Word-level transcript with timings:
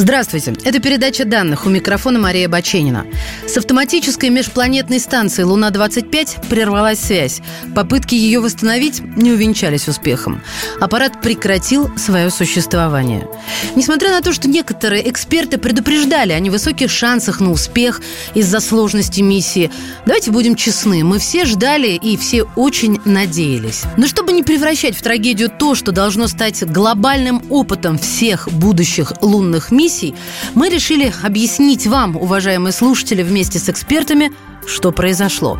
Здравствуйте. 0.00 0.54
Это 0.64 0.80
передача 0.80 1.26
данных. 1.26 1.66
У 1.66 1.68
микрофона 1.68 2.18
Мария 2.18 2.48
Баченина. 2.48 3.04
С 3.50 3.56
автоматической 3.56 4.28
межпланетной 4.28 5.00
станцией 5.00 5.44
«Луна-25» 5.44 6.46
прервалась 6.48 7.00
связь. 7.00 7.40
Попытки 7.74 8.14
ее 8.14 8.38
восстановить 8.38 9.00
не 9.16 9.32
увенчались 9.32 9.88
успехом. 9.88 10.40
Аппарат 10.80 11.20
прекратил 11.20 11.90
свое 11.98 12.30
существование. 12.30 13.26
Несмотря 13.74 14.10
на 14.10 14.20
то, 14.20 14.32
что 14.32 14.48
некоторые 14.48 15.10
эксперты 15.10 15.58
предупреждали 15.58 16.32
о 16.32 16.38
невысоких 16.38 16.92
шансах 16.92 17.40
на 17.40 17.50
успех 17.50 18.00
из-за 18.34 18.60
сложности 18.60 19.20
миссии, 19.20 19.72
давайте 20.06 20.30
будем 20.30 20.54
честны, 20.54 21.02
мы 21.02 21.18
все 21.18 21.44
ждали 21.44 21.98
и 22.00 22.16
все 22.16 22.44
очень 22.54 23.00
надеялись. 23.04 23.82
Но 23.96 24.06
чтобы 24.06 24.30
не 24.30 24.44
превращать 24.44 24.96
в 24.96 25.02
трагедию 25.02 25.50
то, 25.50 25.74
что 25.74 25.90
должно 25.90 26.28
стать 26.28 26.64
глобальным 26.64 27.42
опытом 27.50 27.98
всех 27.98 28.48
будущих 28.52 29.12
лунных 29.22 29.72
миссий, 29.72 30.14
мы 30.54 30.68
решили 30.68 31.12
объяснить 31.24 31.88
вам, 31.88 32.14
уважаемые 32.14 32.72
слушатели, 32.72 33.24
вместе 33.24 33.39
с 33.48 33.68
экспертами, 33.68 34.32
что 34.66 34.92
произошло. 34.92 35.58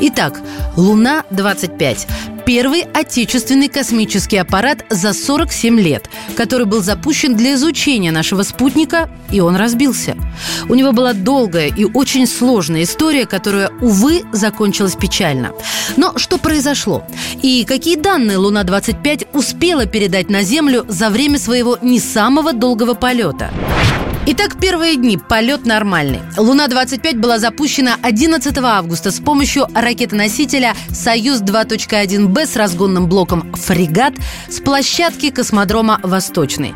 Итак, 0.00 0.40
Луна-25 0.76 2.06
первый 2.46 2.82
отечественный 2.82 3.68
космический 3.68 4.36
аппарат 4.36 4.86
за 4.88 5.12
47 5.12 5.80
лет, 5.80 6.08
который 6.36 6.64
был 6.64 6.80
запущен 6.80 7.34
для 7.36 7.54
изучения 7.54 8.12
нашего 8.12 8.42
спутника, 8.44 9.10
и 9.32 9.40
он 9.40 9.56
разбился. 9.56 10.16
У 10.68 10.74
него 10.74 10.92
была 10.92 11.12
долгая 11.12 11.66
и 11.66 11.84
очень 11.84 12.26
сложная 12.26 12.84
история, 12.84 13.26
которая, 13.26 13.70
увы, 13.80 14.22
закончилась 14.32 14.94
печально. 14.94 15.52
Но 15.96 16.16
что 16.16 16.38
произошло? 16.38 17.04
И 17.42 17.64
какие 17.64 17.96
данные 17.96 18.38
Луна-25 18.38 19.28
успела 19.32 19.86
передать 19.86 20.30
на 20.30 20.42
Землю 20.42 20.86
за 20.88 21.10
время 21.10 21.38
своего 21.38 21.76
не 21.82 21.98
самого 21.98 22.52
долгого 22.52 22.94
полета? 22.94 23.50
Итак, 24.28 24.58
первые 24.60 24.96
дни. 24.96 25.18
Полет 25.18 25.66
нормальный. 25.66 26.18
Луна-25 26.36 27.20
была 27.20 27.38
запущена 27.38 27.96
11 28.02 28.58
августа 28.58 29.12
с 29.12 29.20
помощью 29.20 29.68
ракетоносителя 29.72 30.74
«Союз-2.1Б» 30.90 32.44
с 32.44 32.56
разгонным 32.56 33.08
блоком 33.08 33.52
«Фрегат» 33.54 34.14
с 34.48 34.58
площадки 34.58 35.30
космодрома 35.30 36.00
«Восточный». 36.02 36.74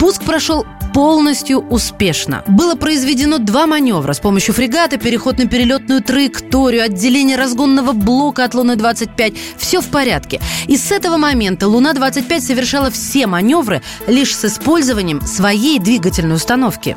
Пуск 0.00 0.24
прошел 0.24 0.66
полностью 0.92 1.60
успешно. 1.60 2.42
Было 2.46 2.74
произведено 2.74 3.38
два 3.38 3.66
маневра 3.66 4.12
с 4.12 4.20
помощью 4.20 4.54
фрегата, 4.54 4.96
переход 4.96 5.38
на 5.38 5.46
перелетную 5.46 6.02
траекторию, 6.02 6.84
отделение 6.84 7.36
разгонного 7.36 7.92
блока 7.92 8.44
от 8.44 8.54
Луны-25. 8.54 9.36
Все 9.56 9.80
в 9.80 9.86
порядке. 9.88 10.40
И 10.66 10.76
с 10.76 10.90
этого 10.90 11.16
момента 11.16 11.68
Луна-25 11.68 12.40
совершала 12.40 12.90
все 12.90 13.26
маневры 13.26 13.82
лишь 14.06 14.34
с 14.36 14.44
использованием 14.44 15.20
своей 15.22 15.78
двигательной 15.78 16.36
установки. 16.36 16.96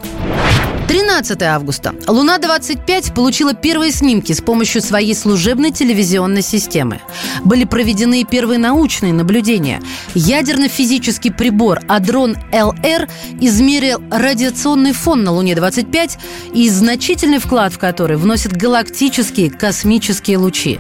13 0.92 1.42
августа. 1.44 1.96
Луна-25 2.06 3.14
получила 3.14 3.54
первые 3.54 3.94
снимки 3.94 4.34
с 4.34 4.42
помощью 4.42 4.82
своей 4.82 5.16
служебной 5.16 5.72
телевизионной 5.72 6.42
системы. 6.42 7.00
Были 7.46 7.64
проведены 7.64 8.26
первые 8.26 8.60
научные 8.60 9.14
наблюдения. 9.14 9.82
Ядерно-физический 10.16 11.32
прибор 11.32 11.80
Адрон-ЛР 11.88 13.08
измерил 13.40 13.81
радиационный 14.10 14.94
фон 14.94 15.24
на 15.24 15.32
Луне-25 15.32 16.20
и 16.54 16.70
значительный 16.70 17.40
вклад 17.40 17.74
в 17.74 17.80
который 17.80 18.18
вносит 18.18 18.54
галактические 18.54 19.50
космические 19.50 20.38
лучи. 20.38 20.80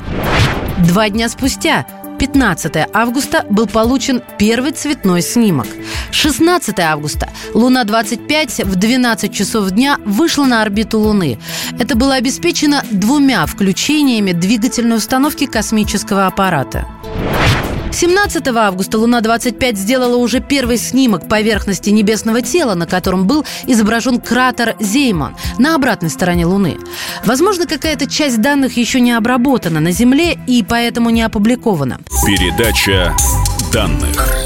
Два 0.80 1.10
дня 1.10 1.30
спустя 1.30 1.86
15 2.22 2.90
августа 2.94 3.46
был 3.50 3.66
получен 3.66 4.22
первый 4.38 4.74
цветной 4.74 5.24
снимок. 5.24 5.66
16 6.12 6.80
августа 6.80 7.30
Луна-25 7.56 8.66
в 8.66 8.76
12 8.76 9.34
часов 9.34 9.72
дня 9.72 9.98
вышла 10.06 10.46
на 10.46 10.62
орбиту 10.62 11.00
Луны. 11.00 11.40
Это 11.80 11.96
было 11.96 12.16
обеспечено 12.16 12.84
двумя 12.92 13.44
включениями 13.48 14.34
двигательной 14.34 14.98
установки 14.98 15.48
космического 15.48 16.28
аппарата. 16.28 16.88
17 17.92 18.48
августа 18.48 18.98
Луна-25 18.98 19.76
сделала 19.76 20.16
уже 20.16 20.40
первый 20.40 20.78
снимок 20.78 21.28
поверхности 21.28 21.90
небесного 21.90 22.42
тела, 22.42 22.74
на 22.74 22.88
котором 22.88 23.28
был 23.28 23.46
изображен 23.68 24.20
кратер 24.20 24.76
Зеймон 24.80 25.36
на 25.60 25.76
обратной 25.76 26.10
стороне 26.10 26.46
Луны. 26.46 26.78
Возможно, 27.26 27.68
какая-то 27.68 28.10
часть 28.10 28.42
данных 28.42 28.78
еще 28.78 29.00
не 29.00 29.12
обработана 29.12 29.80
на 29.80 29.92
Земле 29.92 30.40
и 30.48 30.64
поэтому 30.64 31.10
не 31.10 31.22
опубликована. 31.22 32.00
Передача 32.26 33.16
данных. 33.72 34.41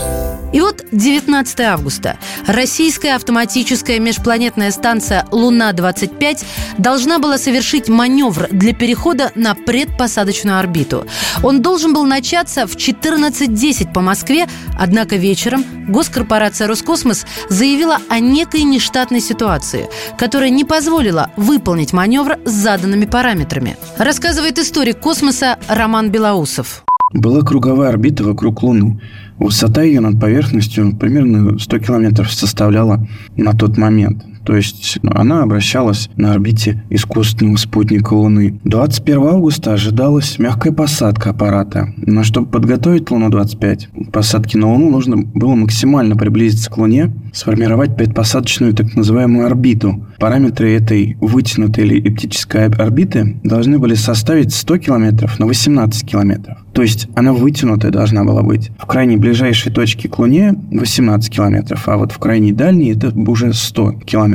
И 0.55 0.61
вот 0.61 0.85
19 0.93 1.59
августа. 1.59 2.17
Российская 2.47 3.15
автоматическая 3.15 3.99
межпланетная 3.99 4.71
станция 4.71 5.27
«Луна-25» 5.29 6.45
должна 6.77 7.19
была 7.19 7.37
совершить 7.37 7.89
маневр 7.89 8.47
для 8.51 8.73
перехода 8.73 9.33
на 9.35 9.53
предпосадочную 9.53 10.57
орбиту. 10.57 11.07
Он 11.43 11.61
должен 11.61 11.93
был 11.93 12.05
начаться 12.05 12.67
в 12.67 12.77
14.10 12.77 13.91
по 13.91 13.99
Москве, 13.99 14.47
однако 14.79 15.17
вечером 15.17 15.65
госкорпорация 15.89 16.69
«Роскосмос» 16.69 17.25
заявила 17.49 17.97
о 18.07 18.21
некой 18.21 18.63
нештатной 18.63 19.19
ситуации, 19.19 19.89
которая 20.17 20.51
не 20.51 20.63
позволила 20.63 21.31
выполнить 21.35 21.91
маневр 21.91 22.39
с 22.45 22.51
заданными 22.51 23.03
параметрами. 23.03 23.75
Рассказывает 23.97 24.57
историк 24.57 25.01
космоса 25.01 25.59
Роман 25.67 26.11
Белоусов. 26.11 26.85
Была 27.13 27.41
круговая 27.41 27.89
орбита 27.89 28.23
вокруг 28.23 28.63
Луны. 28.63 29.01
Высота 29.37 29.83
ее 29.83 29.99
над 29.99 30.19
поверхностью 30.19 30.95
примерно 30.95 31.59
100 31.59 31.79
километров 31.79 32.31
составляла 32.31 33.05
на 33.35 33.53
тот 33.53 33.77
момент. 33.77 34.23
То 34.45 34.55
есть 34.55 34.99
ну, 35.01 35.11
она 35.13 35.41
обращалась 35.43 36.09
на 36.15 36.31
орбите 36.33 36.83
искусственного 36.89 37.57
спутника 37.57 38.13
Луны. 38.13 38.59
21 38.63 39.23
августа 39.23 39.73
ожидалась 39.73 40.37
мягкая 40.39 40.71
посадка 40.71 41.31
аппарата. 41.31 41.93
Но 41.97 42.23
чтобы 42.23 42.47
подготовить 42.47 43.09
Луну-25 43.09 44.07
к 44.07 44.11
посадке 44.11 44.57
на 44.57 44.71
Луну, 44.71 44.89
нужно 44.91 45.17
было 45.17 45.55
максимально 45.55 46.15
приблизиться 46.15 46.69
к 46.69 46.77
Луне, 46.77 47.11
сформировать 47.33 47.97
предпосадочную 47.97 48.73
так 48.73 48.95
называемую 48.95 49.47
орбиту. 49.47 50.05
Параметры 50.19 50.71
этой 50.73 51.17
вытянутой 51.19 51.85
или 51.85 51.95
эллиптической 51.95 52.67
орбиты 52.67 53.37
должны 53.43 53.79
были 53.79 53.95
составить 53.95 54.53
100 54.53 54.77
километров 54.77 55.39
на 55.39 55.47
18 55.47 56.07
километров. 56.07 56.57
То 56.73 56.81
есть 56.81 57.07
она 57.15 57.33
вытянутая 57.33 57.91
должна 57.91 58.23
была 58.23 58.43
быть. 58.43 58.69
В 58.77 58.85
крайней 58.85 59.17
ближайшей 59.17 59.71
точке 59.71 60.09
к 60.09 60.19
Луне 60.19 60.55
18 60.71 61.33
километров, 61.33 61.87
а 61.87 61.97
вот 61.97 62.11
в 62.11 62.19
крайней 62.19 62.51
дальней 62.51 62.91
это 62.91 63.11
уже 63.17 63.53
100 63.53 63.93
километров. 64.05 64.34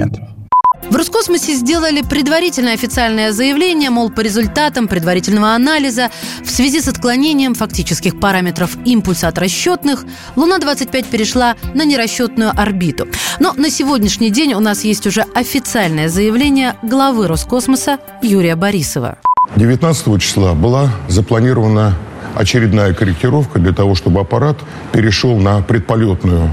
В 0.89 0.97
Роскосмосе 0.97 1.55
сделали 1.55 2.03
предварительное 2.03 2.75
официальное 2.75 3.33
заявление, 3.33 3.91
мол, 3.91 4.11
по 4.11 4.21
результатам 4.23 4.89
предварительного 4.89 5.55
анализа 5.55 6.11
в 6.43 6.51
связи 6.51 6.81
с 6.81 6.89
отклонением 6.89 7.55
фактических 7.55 8.19
параметров 8.19 8.77
импульса 8.85 9.29
от 9.29 9.39
расчетных 9.39 10.05
Луна-25 10.37 11.07
перешла 11.11 11.55
на 11.75 11.85
нерасчетную 11.85 12.51
орбиту. 12.51 13.07
Но 13.39 13.53
на 13.53 13.71
сегодняшний 13.71 14.31
день 14.31 14.55
у 14.55 14.61
нас 14.61 14.83
есть 14.83 15.07
уже 15.07 15.25
официальное 15.35 16.09
заявление 16.09 16.75
главы 16.83 17.29
Роскосмоса 17.29 17.99
Юрия 18.23 18.57
Борисова. 18.57 19.19
19 19.57 20.21
числа 20.21 20.55
была 20.55 20.91
запланирована 21.09 21.95
очередная 22.35 22.95
корректировка 22.95 23.59
для 23.59 23.73
того, 23.73 23.95
чтобы 23.95 24.21
аппарат 24.21 24.57
перешел 24.93 25.37
на 25.37 25.63
предполетную 25.63 26.51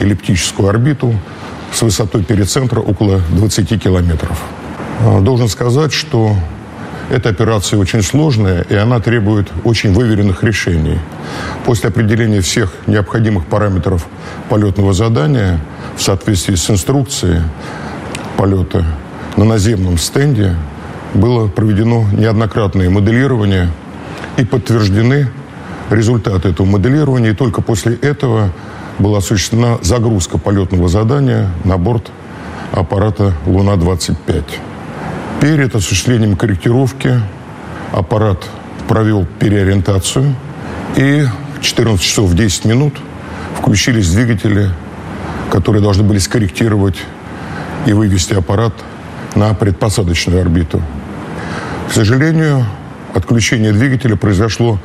эллиптическую 0.00 0.68
орбиту 0.68 1.14
с 1.76 1.82
высотой 1.82 2.24
перицентра 2.24 2.80
около 2.80 3.20
20 3.32 3.82
километров. 3.82 4.42
А, 5.04 5.20
должен 5.20 5.46
сказать, 5.46 5.92
что 5.92 6.34
эта 7.10 7.28
операция 7.28 7.78
очень 7.78 8.02
сложная, 8.02 8.62
и 8.62 8.74
она 8.74 8.98
требует 8.98 9.48
очень 9.62 9.92
выверенных 9.92 10.42
решений. 10.42 10.98
После 11.66 11.90
определения 11.90 12.40
всех 12.40 12.72
необходимых 12.86 13.44
параметров 13.44 14.06
полетного 14.48 14.94
задания 14.94 15.60
в 15.96 16.02
соответствии 16.02 16.54
с 16.54 16.70
инструкцией 16.70 17.42
полета 18.38 18.86
на 19.36 19.44
наземном 19.44 19.98
стенде 19.98 20.56
было 21.12 21.46
проведено 21.46 22.06
неоднократное 22.10 22.88
моделирование 22.88 23.68
и 24.38 24.46
подтверждены 24.46 25.28
результаты 25.90 26.48
этого 26.48 26.66
моделирования. 26.66 27.32
И 27.32 27.34
только 27.34 27.60
после 27.60 27.96
этого 27.96 28.50
была 28.98 29.18
осуществлена 29.18 29.78
загрузка 29.82 30.38
полетного 30.38 30.88
задания 30.88 31.50
на 31.64 31.78
борт 31.78 32.10
аппарата 32.72 33.34
«Луна-25». 33.46 34.44
Перед 35.40 35.74
осуществлением 35.74 36.36
корректировки 36.36 37.20
аппарат 37.92 38.44
провел 38.88 39.26
переориентацию 39.38 40.34
и 40.96 41.24
в 41.58 41.62
14 41.62 42.02
часов 42.02 42.34
10 42.34 42.64
минут 42.64 42.94
включились 43.58 44.10
двигатели, 44.10 44.70
которые 45.50 45.82
должны 45.82 46.04
были 46.04 46.18
скорректировать 46.18 46.96
и 47.86 47.92
вывести 47.92 48.34
аппарат 48.34 48.72
на 49.34 49.52
предпосадочную 49.54 50.40
орбиту. 50.40 50.82
К 51.88 51.92
сожалению, 51.92 52.64
отключение 53.14 53.72
двигателя 53.72 54.16
произошло 54.16 54.78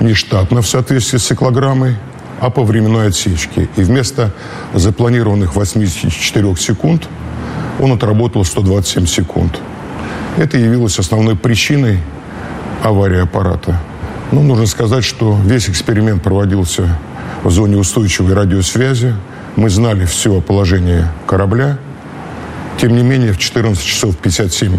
не 0.00 0.14
штатно 0.14 0.62
в 0.62 0.68
соответствии 0.68 1.18
с 1.18 1.26
циклограммой, 1.26 1.96
а 2.40 2.50
по 2.50 2.62
временной 2.64 3.08
отсечке. 3.08 3.68
И 3.76 3.82
вместо 3.82 4.32
запланированных 4.74 5.54
84 5.54 6.56
секунд 6.56 7.08
он 7.78 7.92
отработал 7.92 8.44
127 8.44 9.06
секунд. 9.06 9.60
Это 10.38 10.56
явилось 10.56 10.98
основной 10.98 11.36
причиной 11.36 12.00
аварии 12.82 13.20
аппарата. 13.20 13.80
Ну, 14.32 14.42
нужно 14.42 14.66
сказать, 14.66 15.04
что 15.04 15.38
весь 15.44 15.68
эксперимент 15.68 16.22
проводился 16.22 16.98
в 17.42 17.50
зоне 17.50 17.76
устойчивой 17.76 18.34
радиосвязи. 18.34 19.14
Мы 19.56 19.68
знали 19.68 20.06
все 20.06 20.32
о 20.34 20.40
положении 20.40 21.04
корабля. 21.26 21.78
Тем 22.80 22.96
не 22.96 23.02
менее, 23.02 23.32
в 23.32 23.38
14 23.38 23.82
часов 23.82 24.16
57 24.16 24.78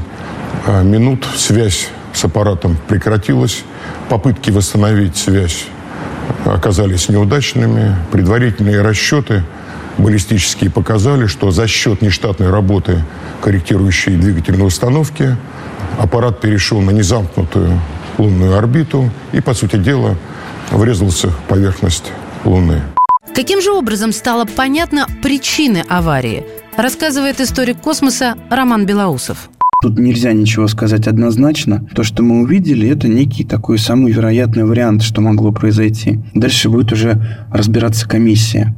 а, 0.66 0.82
минут 0.82 1.28
связь 1.36 1.90
с 2.14 2.24
аппаратом 2.24 2.78
прекратилась. 2.88 3.64
Попытки 4.10 4.50
восстановить 4.50 5.18
связь 5.18 5.66
оказались 6.46 7.10
неудачными. 7.10 7.96
Предварительные 8.12 8.82
расчеты 8.82 9.44
баллистические 9.98 10.70
показали, 10.70 11.28
что 11.28 11.52
за 11.52 11.68
счет 11.68 12.02
нештатной 12.02 12.50
работы 12.50 13.04
корректирующей 13.42 14.16
двигательной 14.16 14.66
установки 14.66 15.36
аппарат 16.00 16.42
перешел 16.42 16.82
на 16.82 16.92
незамкнутую 16.92 17.80
лунную 18.18 18.58
орбиту 18.58 19.10
и, 19.32 19.42
по 19.42 19.54
сути 19.54 19.78
дела, 19.78 20.16
врезался 20.72 21.30
в 21.30 21.38
поверхность 21.48 22.12
Луны. 22.44 22.82
Каким 23.36 23.62
же 23.62 23.72
образом 23.72 24.12
стала 24.12 24.46
понятна 24.46 25.08
причина 25.22 25.84
аварии, 25.88 26.46
рассказывает 26.76 27.40
историк 27.40 27.80
космоса 27.80 28.36
Роман 28.50 28.86
Белоусов. 28.86 29.50
Тут 29.82 29.98
нельзя 29.98 30.34
ничего 30.34 30.68
сказать 30.68 31.08
однозначно. 31.08 31.88
То, 31.96 32.04
что 32.04 32.22
мы 32.22 32.42
увидели, 32.42 32.88
это 32.88 33.08
некий 33.08 33.44
такой 33.44 33.80
самый 33.80 34.12
вероятный 34.12 34.64
вариант, 34.64 35.02
что 35.02 35.22
могло 35.22 35.52
произойти. 35.52 36.20
Дальше 36.36 36.70
будет 36.70 36.92
уже 36.92 37.22
разбираться 37.52 38.08
комиссия. 38.08 38.76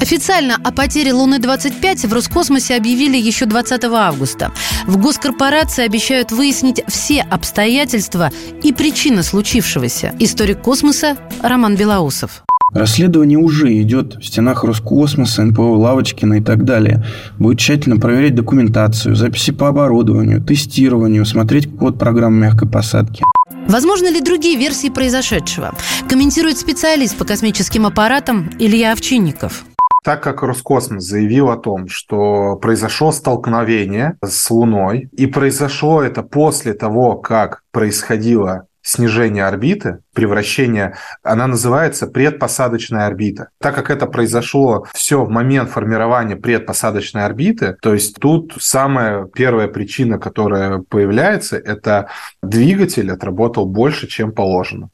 Официально 0.00 0.56
о 0.56 0.72
потере 0.72 1.12
Луны-25 1.12 2.08
в 2.08 2.12
Роскосмосе 2.12 2.76
объявили 2.76 3.16
еще 3.16 3.46
20 3.46 3.84
августа. 3.84 4.52
В 4.86 4.96
госкорпорации 4.96 5.84
обещают 5.84 6.32
выяснить 6.32 6.82
все 6.88 7.20
обстоятельства 7.22 8.30
и 8.62 8.72
причины 8.72 9.22
случившегося. 9.22 10.14
Историк 10.18 10.62
космоса 10.62 11.16
Роман 11.42 11.76
Белоусов. 11.76 12.43
Расследование 12.72 13.38
уже 13.38 13.80
идет 13.80 14.16
в 14.16 14.24
стенах 14.24 14.64
Роскосмоса, 14.64 15.44
НПО 15.44 15.76
Лавочкина 15.76 16.34
и 16.34 16.40
так 16.40 16.64
далее. 16.64 17.04
Будет 17.38 17.60
тщательно 17.60 17.98
проверять 17.98 18.34
документацию, 18.34 19.14
записи 19.14 19.52
по 19.52 19.68
оборудованию, 19.68 20.42
тестированию, 20.42 21.24
смотреть 21.24 21.70
код 21.76 21.98
программы 21.98 22.38
мягкой 22.38 22.68
посадки. 22.68 23.22
Возможно 23.68 24.10
ли 24.10 24.20
другие 24.20 24.58
версии 24.58 24.88
произошедшего? 24.88 25.74
Комментирует 26.08 26.58
специалист 26.58 27.16
по 27.16 27.24
космическим 27.24 27.86
аппаратам 27.86 28.50
Илья 28.58 28.92
Овчинников. 28.92 29.64
Так 30.02 30.22
как 30.22 30.42
Роскосмос 30.42 31.04
заявил 31.04 31.50
о 31.50 31.56
том, 31.56 31.88
что 31.88 32.56
произошло 32.56 33.10
столкновение 33.12 34.18
с 34.22 34.50
Луной, 34.50 35.08
и 35.12 35.26
произошло 35.26 36.02
это 36.02 36.22
после 36.22 36.74
того, 36.74 37.16
как 37.16 37.62
происходило 37.72 38.66
снижение 38.84 39.46
орбиты, 39.46 40.00
превращение, 40.12 40.96
она 41.22 41.46
называется 41.46 42.06
предпосадочная 42.06 43.06
орбита. 43.06 43.48
Так 43.58 43.74
как 43.74 43.90
это 43.90 44.06
произошло 44.06 44.86
все 44.92 45.24
в 45.24 45.30
момент 45.30 45.70
формирования 45.70 46.36
предпосадочной 46.36 47.24
орбиты, 47.24 47.76
то 47.80 47.94
есть 47.94 48.16
тут 48.20 48.54
самая 48.60 49.24
первая 49.24 49.68
причина, 49.68 50.18
которая 50.18 50.78
появляется, 50.78 51.56
это 51.56 52.10
двигатель 52.42 53.10
отработал 53.10 53.66
больше, 53.66 54.06
чем 54.06 54.32
положено. 54.32 54.90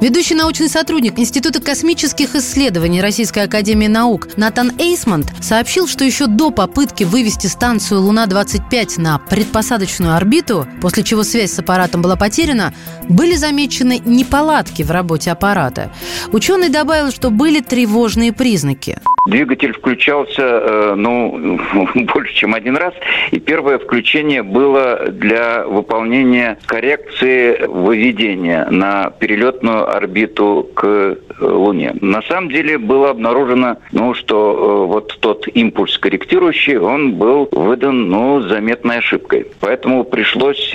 Ведущий 0.00 0.34
научный 0.34 0.68
сотрудник 0.68 1.18
Института 1.18 1.62
космических 1.62 2.34
исследований 2.34 3.00
Российской 3.00 3.44
Академии 3.44 3.86
Наук 3.86 4.36
Натан 4.36 4.72
Эйсмонт 4.78 5.26
сообщил, 5.40 5.86
что 5.86 6.04
еще 6.04 6.26
до 6.26 6.50
попытки 6.50 7.04
вывести 7.04 7.46
станцию 7.46 8.00
Луна-25 8.02 9.00
на 9.00 9.18
предпосадочную 9.18 10.14
орбиту, 10.14 10.66
после 10.82 11.04
чего 11.04 11.22
связь 11.22 11.52
с 11.52 11.58
аппаратом 11.60 12.02
была 12.02 12.16
потеряна, 12.16 12.74
были 13.08 13.34
замечены 13.34 14.00
неполадки 14.04 14.82
в 14.82 14.90
работе 14.90 15.30
аппарата. 15.30 15.92
Ученый 16.32 16.68
добавил, 16.68 17.10
что 17.10 17.30
были 17.30 17.60
тревожные 17.60 18.32
признаки. 18.32 18.98
Двигатель 19.26 19.72
включался, 19.72 20.42
э, 20.42 20.94
ну, 20.96 21.58
больше, 21.94 22.34
чем 22.34 22.54
один 22.54 22.76
раз. 22.76 22.92
И 23.30 23.40
первое 23.40 23.78
включение 23.78 24.42
было 24.42 25.06
для 25.08 25.64
выполнения 25.64 26.58
коррекции 26.66 27.66
выведения 27.66 28.66
на 28.68 29.08
перелетную 29.18 29.83
орбиту 29.84 30.68
к 30.74 30.84
э, 30.84 31.16
Луне. 31.40 31.94
На 32.00 32.22
самом 32.22 32.50
деле 32.50 32.78
было 32.78 33.10
обнаружено, 33.10 33.76
ну, 33.92 34.14
что 34.14 34.36
э, 34.36 34.92
вот 34.92 35.16
тот 35.20 35.46
импульс 35.48 35.98
корректирующий, 35.98 36.78
он 36.78 37.14
был 37.14 37.48
выдан, 37.52 38.08
ну, 38.08 38.40
заметной 38.42 38.98
ошибкой. 38.98 39.46
Поэтому 39.60 40.04
пришлось 40.04 40.74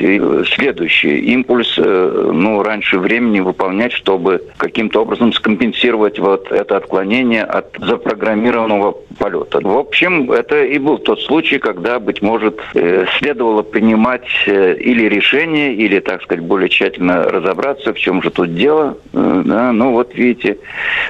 следующий 0.54 1.20
импульс, 1.34 1.78
ну, 1.78 2.64
раньше 2.64 3.00
времени 3.00 3.40
выполнять, 3.40 3.94
чтобы 3.94 4.44
каким-то 4.58 5.02
образом 5.02 5.34
скомпенсировать 5.34 6.20
вот 6.20 6.52
это 6.52 6.78
отклонение 6.78 7.44
от 7.44 7.76
запрограммированного 7.80 8.96
полета. 9.18 9.60
В 9.62 9.78
общем, 9.78 10.32
это 10.32 10.64
и 10.64 10.78
был 10.80 10.98
тот 10.98 11.22
случай, 11.22 11.60
когда, 11.60 12.00
быть 12.00 12.22
может, 12.22 12.60
э, 12.74 13.06
следовало 13.18 13.62
принимать 13.62 14.28
э, 14.48 14.76
или 14.76 15.08
решение, 15.08 15.74
или, 15.74 16.00
так 16.00 16.24
сказать, 16.24 16.44
более 16.44 16.70
тщательно 16.70 17.24
разобраться, 17.24 17.94
в 17.94 18.00
чем 18.00 18.22
же 18.22 18.32
тут 18.32 18.56
дело. 18.56 18.98
Э, 19.13 19.42
да, 19.46 19.72
ну, 19.72 19.92
вот 19.92 20.13
видите, 20.13 20.57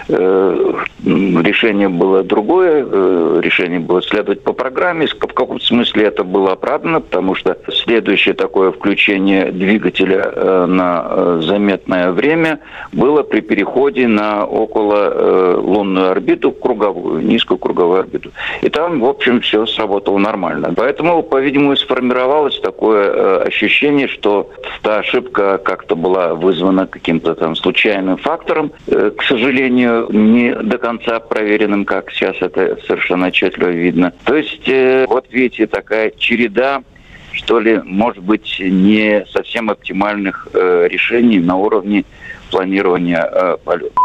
решение 0.08 1.90
было 1.90 2.24
другое, 2.24 2.84
решение 3.42 3.80
было 3.80 4.02
следовать 4.02 4.44
по 4.44 4.54
программе. 4.54 5.08
В 5.08 5.34
каком 5.34 5.60
смысле 5.60 6.06
это 6.06 6.24
было 6.24 6.54
оправдано, 6.54 7.02
потому 7.02 7.36
что 7.36 7.58
следующее 7.72 8.34
такое 8.34 8.72
включение 8.72 9.52
двигателя 9.52 10.66
на 10.68 11.42
заметное 11.42 12.12
время 12.12 12.60
было 12.92 13.24
при 13.24 13.42
переходе 13.42 14.08
на 14.08 14.46
около 14.46 15.60
лунную 15.60 16.12
орбиту 16.12 16.52
круговую 16.52 17.22
низкую 17.24 17.58
круговую 17.58 18.00
орбиту. 18.00 18.32
И 18.62 18.70
там, 18.70 19.00
в 19.00 19.06
общем, 19.06 19.42
все 19.42 19.66
сработало 19.66 20.18
нормально. 20.18 20.74
Поэтому, 20.76 21.22
по-видимому, 21.24 21.76
сформировалось 21.76 22.60
такое 22.60 23.10
э, 23.10 23.44
ощущение, 23.48 24.08
что 24.08 24.50
та 24.82 25.00
ошибка 25.00 25.58
как-то 25.58 25.96
была 25.96 26.34
вызвана 26.34 26.88
каким-то 26.88 27.36
там 27.36 27.56
случайным 27.80 28.18
фактором, 28.18 28.72
э, 28.88 29.12
к 29.18 29.24
сожалению, 29.24 30.08
не 30.10 30.54
до 30.54 30.78
конца 30.78 31.20
проверенным, 31.20 31.86
как 31.86 32.12
сейчас 32.12 32.36
это 32.42 32.78
совершенно 32.86 33.28
отчетливо 33.28 33.70
видно. 33.70 34.12
То 34.26 34.36
есть, 34.36 34.68
э, 34.68 35.06
вот 35.08 35.26
видите, 35.30 35.68
такая 35.68 36.12
череда 36.18 36.84
что 37.32 37.60
ли, 37.60 37.80
может 37.86 38.22
быть, 38.22 38.58
не 38.60 39.26
совсем 39.32 39.70
оптимальных 39.70 40.50
э, 40.54 40.88
решений 40.90 41.40
на 41.40 41.56
уровне 41.56 42.04
планирования 42.50 43.24
э, 43.24 43.58
полета. 43.64 43.96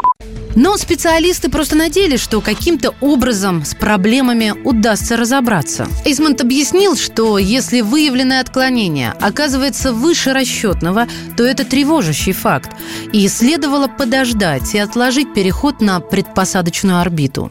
Но 0.57 0.77
специалисты 0.77 1.51
просто 1.51 1.77
надеялись, 1.77 2.21
что 2.21 2.41
каким-то 2.41 2.95
образом 3.01 3.65
с 3.65 3.75
проблемами 3.75 4.55
удастся 4.65 5.17
разобраться. 5.17 5.89
Эйсмонт 6.05 6.41
объяснил, 6.41 6.97
что 6.97 7.39
если 7.39 7.81
выявленное 7.81 8.41
отклонение 8.41 9.15
оказывается 9.21 9.93
выше 9.93 10.33
расчетного, 10.33 11.09
то 11.37 11.45
это 11.45 11.65
тревожащий 11.65 12.33
факт, 12.33 12.71
и 13.13 13.27
следовало 13.27 13.89
подождать 13.89 14.75
и 14.75 14.79
отложить 14.79 15.35
переход 15.35 15.81
на 15.81 15.99
предпосадочную 15.99 17.01
орбиту. 17.01 17.51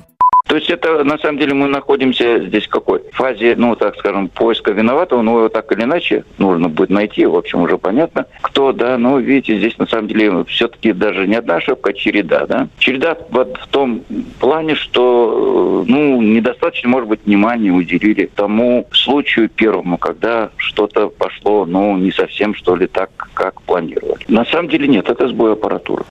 То 0.54 0.58
есть 0.58 0.70
это, 0.70 1.04
на 1.04 1.18
самом 1.18 1.40
деле, 1.40 1.56
мы 1.56 1.68
находимся 1.68 2.38
здесь 2.46 2.68
в 2.68 2.70
какой? 2.70 3.02
фазе, 3.14 3.56
ну, 3.58 3.76
так 3.76 3.98
скажем, 3.98 4.28
поиска 4.28 4.72
виноватого, 4.72 5.24
но 5.24 5.40
его 5.40 5.50
так 5.50 5.72
или 5.72 5.82
иначе 5.82 6.26
нужно 6.38 6.70
будет 6.70 6.92
найти, 6.92 7.26
в 7.26 7.36
общем, 7.36 7.64
уже 7.64 7.80
понятно, 7.80 8.28
кто, 8.44 8.72
да, 8.72 9.00
но 9.00 9.18
видите, 9.18 9.58
здесь, 9.58 9.76
на 9.80 9.88
самом 9.88 10.10
деле, 10.10 10.44
все-таки 10.44 10.94
даже 10.94 11.26
не 11.26 11.38
одна 11.38 11.56
ошибка, 11.56 11.90
а 11.90 11.94
череда, 11.94 12.46
да. 12.46 12.68
Череда 12.78 13.18
вот 13.32 13.58
в 13.58 13.68
том 13.70 14.04
плане, 14.40 14.76
что, 14.76 15.84
ну, 15.88 16.22
недостаточно, 16.22 16.88
может 16.88 17.10
быть, 17.10 17.22
внимания 17.26 17.72
уделили 17.72 18.30
тому 18.36 18.88
случаю 18.92 19.50
первому, 19.50 19.98
когда 19.98 20.52
что-то 20.58 21.08
пошло, 21.10 21.66
ну, 21.66 21.98
не 21.98 22.12
совсем, 22.12 22.54
что 22.54 22.76
ли, 22.76 22.86
так, 22.86 23.10
как 23.34 23.60
планировали. 23.64 24.24
На 24.28 24.46
самом 24.46 24.70
деле 24.70 24.88
нет, 24.88 25.10
это 25.10 25.28
сбой 25.30 25.54
аппаратуры. 25.54 26.04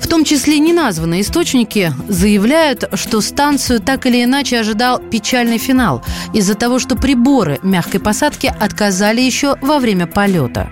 В 0.00 0.06
том 0.06 0.24
числе 0.24 0.58
неназванные 0.58 1.22
источники 1.22 1.92
заявляют, 2.08 2.88
что 2.94 3.20
станцию 3.20 3.80
так 3.80 4.06
или 4.06 4.24
иначе 4.24 4.60
ожидал 4.60 4.98
печальный 4.98 5.58
финал 5.58 6.02
из-за 6.32 6.54
того, 6.54 6.78
что 6.78 6.96
приборы 6.96 7.58
мягкой 7.62 8.00
посадки 8.00 8.52
отказали 8.60 9.20
еще 9.20 9.56
во 9.60 9.78
время 9.78 10.06
полета. 10.06 10.70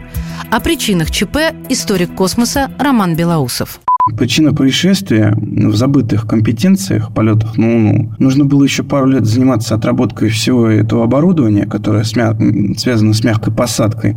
О 0.50 0.60
причинах 0.60 1.10
ЧП 1.10 1.36
историк 1.68 2.14
космоса 2.14 2.70
Роман 2.78 3.16
Белоусов. 3.16 3.80
Причина 4.16 4.54
происшествия 4.54 5.36
в 5.36 5.74
забытых 5.74 6.28
компетенциях 6.28 7.12
полетов 7.12 7.58
на 7.58 7.72
Луну. 7.72 8.14
Нужно 8.20 8.44
было 8.44 8.62
еще 8.62 8.84
пару 8.84 9.06
лет 9.08 9.26
заниматься 9.26 9.74
отработкой 9.74 10.28
всего 10.28 10.68
этого 10.68 11.04
оборудования, 11.04 11.66
которое 11.66 12.04
связано 12.04 13.12
с 13.14 13.24
мягкой 13.24 13.52
посадкой. 13.52 14.16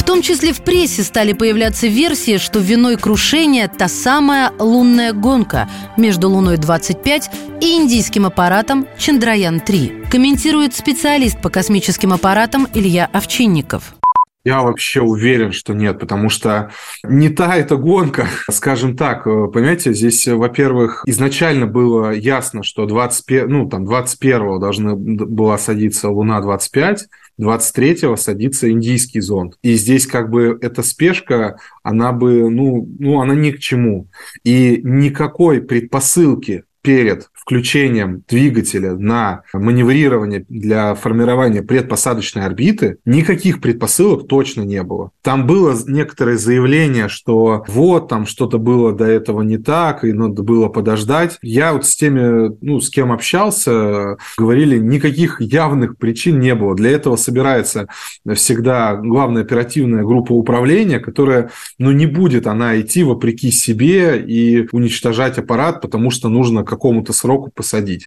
В 0.00 0.02
том 0.02 0.22
числе 0.22 0.54
в 0.54 0.62
прессе 0.62 1.02
стали 1.02 1.34
появляться 1.34 1.86
версии, 1.86 2.38
что 2.38 2.58
виной 2.58 2.96
крушения 2.96 3.68
та 3.68 3.86
самая 3.86 4.50
лунная 4.58 5.12
гонка 5.12 5.68
между 5.98 6.30
Луной-25 6.30 7.24
и 7.60 7.76
индийским 7.76 8.24
аппаратом 8.24 8.86
Чандраян-3. 8.98 10.10
Комментирует 10.10 10.74
специалист 10.74 11.40
по 11.42 11.50
космическим 11.50 12.14
аппаратам 12.14 12.66
Илья 12.72 13.10
Овчинников. 13.12 13.94
Я 14.42 14.62
вообще 14.62 15.02
уверен, 15.02 15.52
что 15.52 15.74
нет, 15.74 16.00
потому 16.00 16.30
что 16.30 16.70
не 17.02 17.28
та 17.28 17.56
эта 17.56 17.76
гонка, 17.76 18.26
скажем 18.50 18.96
так. 18.96 19.26
Э, 19.26 19.48
понимаете, 19.52 19.92
здесь, 19.92 20.26
э, 20.26 20.34
во-первых, 20.34 21.02
изначально 21.04 21.66
было 21.66 22.10
ясно, 22.10 22.62
что 22.62 22.86
21, 22.86 23.48
ну, 23.48 23.68
там, 23.68 23.84
21 23.84 24.58
должна 24.58 24.94
была 24.94 25.58
садиться 25.58 26.08
Луна-25, 26.08 27.00
23-го 27.40 28.16
садится 28.16 28.70
индийский 28.70 29.20
зонд. 29.20 29.56
И 29.62 29.74
здесь 29.74 30.06
как 30.06 30.30
бы 30.30 30.58
эта 30.60 30.82
спешка, 30.82 31.58
она 31.82 32.12
бы, 32.12 32.50
ну, 32.50 32.88
ну, 32.98 33.20
она 33.20 33.34
ни 33.34 33.50
к 33.50 33.58
чему. 33.58 34.08
И 34.44 34.80
никакой 34.82 35.60
предпосылки 35.60 36.64
перед 36.82 37.30
включением 37.50 38.22
двигателя 38.28 38.94
на 38.94 39.42
маневрирование 39.52 40.44
для 40.48 40.94
формирования 40.94 41.62
предпосадочной 41.62 42.44
орбиты 42.44 42.98
никаких 43.04 43.60
предпосылок 43.60 44.28
точно 44.28 44.62
не 44.62 44.84
было. 44.84 45.10
Там 45.20 45.48
было 45.48 45.76
некоторое 45.88 46.36
заявление, 46.36 47.08
что 47.08 47.64
вот 47.66 48.06
там 48.06 48.26
что-то 48.26 48.58
было 48.58 48.92
до 48.92 49.04
этого 49.04 49.42
не 49.42 49.58
так, 49.58 50.04
и 50.04 50.12
надо 50.12 50.44
было 50.44 50.68
подождать. 50.68 51.38
Я 51.42 51.72
вот 51.72 51.86
с 51.86 51.96
теми, 51.96 52.56
ну, 52.60 52.80
с 52.80 52.88
кем 52.88 53.10
общался, 53.10 54.16
говорили, 54.38 54.78
никаких 54.78 55.40
явных 55.40 55.98
причин 55.98 56.38
не 56.38 56.54
было. 56.54 56.76
Для 56.76 56.90
этого 56.92 57.16
собирается 57.16 57.88
всегда 58.32 58.94
главная 58.94 59.42
оперативная 59.42 60.04
группа 60.04 60.34
управления, 60.34 61.00
которая, 61.00 61.50
ну, 61.78 61.90
не 61.90 62.06
будет 62.06 62.46
она 62.46 62.80
идти 62.80 63.02
вопреки 63.02 63.50
себе 63.50 64.22
и 64.24 64.68
уничтожать 64.70 65.36
аппарат, 65.38 65.80
потому 65.80 66.12
что 66.12 66.28
нужно 66.28 66.62
какому-то 66.62 67.12
сроку 67.12 67.39
сроку 67.40 67.50
посадить. 67.54 68.06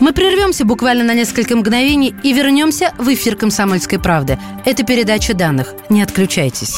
Мы 0.00 0.12
прервемся 0.12 0.64
буквально 0.64 1.04
на 1.04 1.14
несколько 1.14 1.56
мгновений 1.56 2.14
и 2.22 2.32
вернемся 2.32 2.92
в 2.98 3.12
эфир 3.12 3.36
«Комсомольской 3.36 3.98
правды». 3.98 4.38
Это 4.64 4.84
передача 4.84 5.34
данных. 5.34 5.74
Не 5.88 6.02
отключайтесь. 6.02 6.76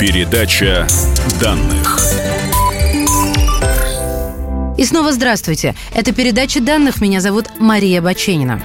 Передача 0.00 0.86
данных. 1.40 1.98
И 4.76 4.84
снова 4.84 5.12
здравствуйте. 5.12 5.74
Это 5.94 6.12
передача 6.12 6.60
данных. 6.60 7.00
Меня 7.00 7.20
зовут 7.20 7.46
Мария 7.58 8.02
Баченина. 8.02 8.60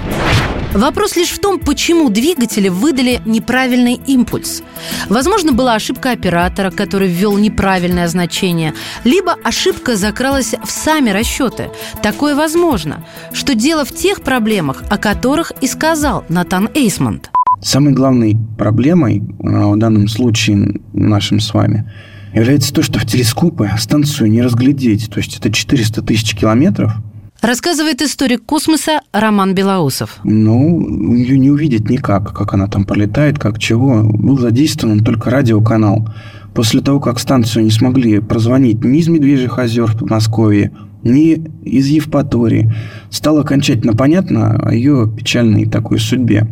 Вопрос 0.74 1.16
лишь 1.16 1.30
в 1.30 1.40
том, 1.40 1.58
почему 1.58 2.10
двигатели 2.10 2.68
выдали 2.68 3.20
неправильный 3.26 4.00
импульс. 4.06 4.62
Возможно, 5.08 5.50
была 5.50 5.74
ошибка 5.74 6.12
оператора, 6.12 6.70
который 6.70 7.08
ввел 7.08 7.36
неправильное 7.38 8.06
значение, 8.06 8.74
либо 9.02 9.34
ошибка 9.42 9.96
закралась 9.96 10.54
в 10.64 10.70
сами 10.70 11.10
расчеты. 11.10 11.70
Такое 12.04 12.36
возможно. 12.36 13.04
Что 13.32 13.56
дело 13.56 13.84
в 13.84 13.92
тех 13.92 14.22
проблемах, 14.22 14.84
о 14.88 14.96
которых 14.96 15.52
и 15.60 15.66
сказал 15.66 16.24
Натан 16.28 16.68
Эйсмонт. 16.72 17.32
Самой 17.60 17.92
главной 17.92 18.36
проблемой 18.56 19.24
а, 19.42 19.72
в 19.72 19.76
данном 19.76 20.06
случае 20.06 20.80
нашим 20.92 21.40
с 21.40 21.52
вами 21.52 21.90
является 22.32 22.72
то, 22.72 22.84
что 22.84 23.00
в 23.00 23.06
телескопы 23.06 23.70
станцию 23.76 24.30
не 24.30 24.40
разглядеть. 24.40 25.10
То 25.10 25.18
есть 25.18 25.36
это 25.36 25.52
400 25.52 26.02
тысяч 26.02 26.36
километров– 26.36 26.92
Рассказывает 27.42 28.02
историк 28.02 28.44
космоса 28.44 29.00
Роман 29.12 29.54
Белоусов. 29.54 30.18
Ну, 30.24 31.14
ее 31.14 31.38
не 31.38 31.50
увидеть 31.50 31.88
никак, 31.88 32.34
как 32.34 32.52
она 32.52 32.66
там 32.66 32.84
пролетает, 32.84 33.38
как 33.38 33.58
чего. 33.58 34.02
Был 34.02 34.38
задействован 34.38 35.02
только 35.02 35.30
радиоканал. 35.30 36.06
После 36.54 36.82
того, 36.82 37.00
как 37.00 37.18
станцию 37.18 37.64
не 37.64 37.70
смогли 37.70 38.20
прозвонить 38.20 38.84
ни 38.84 38.98
из 38.98 39.08
Медвежьих 39.08 39.58
озер 39.58 39.86
в 39.86 39.98
Подмосковье, 39.98 40.72
ни 41.02 41.42
из 41.64 41.86
Евпатории, 41.86 42.74
стало 43.08 43.40
окончательно 43.40 43.94
понятно 43.94 44.56
о 44.56 44.74
ее 44.74 45.10
печальной 45.16 45.64
такой 45.64 45.98
судьбе. 45.98 46.46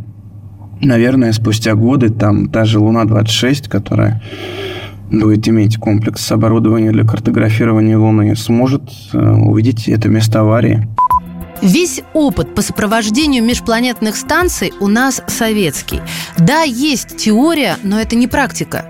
Наверное, 0.81 1.33
спустя 1.33 1.75
годы 1.75 2.09
там 2.09 2.49
та 2.49 2.65
же 2.65 2.79
Луна-26, 2.79 3.69
которая 3.69 4.23
будет 5.11 5.49
иметь 5.49 5.77
комплекс 5.77 6.31
оборудования 6.31 6.93
для 6.93 7.05
картографирования 7.05 7.99
Луны, 7.99 8.35
сможет 8.37 8.83
э, 9.13 9.19
увидеть 9.19 9.89
это 9.89 10.09
место 10.09 10.41
аварии. 10.41 10.87
Весь 11.63 12.03
опыт 12.15 12.55
по 12.55 12.63
сопровождению 12.63 13.45
межпланетных 13.45 14.17
станций 14.17 14.73
у 14.81 14.87
нас 14.87 15.23
советский. 15.27 16.01
Да, 16.39 16.63
есть 16.63 17.17
теория, 17.17 17.77
но 17.83 18.01
это 18.01 18.17
не 18.17 18.27
практика. 18.27 18.87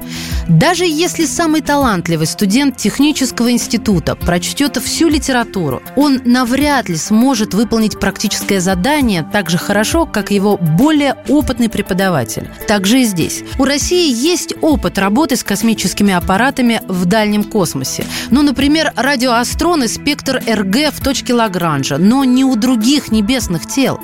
Даже 0.49 0.87
если 0.87 1.27
самый 1.27 1.61
талантливый 1.61 2.27
студент 2.27 2.77
технического 2.79 3.51
института 3.51 4.17
прочтет 4.17 4.79
всю 4.79 5.09
литературу, 5.09 5.83
он 5.95 6.23
навряд 6.25 6.89
ли 6.89 6.97
сможет 6.97 7.53
выполнить 7.53 8.01
практическое 8.01 8.61
задание 8.61 9.29
так 9.31 9.51
же 9.51 9.59
хорошо, 9.59 10.07
как 10.07 10.31
его 10.31 10.57
более 10.57 11.17
опытный 11.29 11.69
преподаватель. 11.69 12.49
Так 12.67 12.87
же 12.87 13.03
и 13.03 13.05
здесь. 13.05 13.43
У 13.59 13.65
России 13.65 14.11
есть 14.11 14.55
опыт 14.63 14.99
работы 14.99 15.37
с 15.37 15.45
космическими 15.45 16.15
аппаратами 16.15 16.81
в 16.89 17.05
дальнем 17.05 17.45
космосе. 17.45 18.07
Ну, 18.31 18.41
например, 18.41 18.93
радиоастрон 18.97 19.85
и 19.85 19.89
спектр 19.89 20.43
РГ 20.47 20.95
в 20.95 21.05
точке 21.05 21.35
Лагранжа, 21.35 21.99
но 21.99 22.25
не 22.25 22.45
у 22.45 22.57
других 22.59 23.11
небесных 23.11 23.67
тел. 23.67 24.01